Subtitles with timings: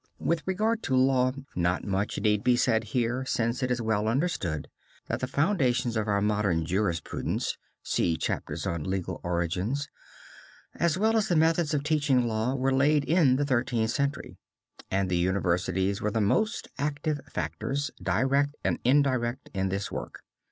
[0.17, 4.67] With regard to law, not much need be said here, since it is well understood
[5.05, 9.89] that the foundations of our modern jurisprudence (see chapters on Legal Origins),
[10.73, 14.37] as well as the methods of teaching law, were laid in the Thirteenth Century
[14.89, 20.23] and the universities were the most active factors, direct and indirect, in this work.